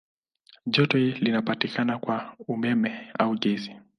[0.65, 3.75] Joto linapatikana kwa umeme au gesi.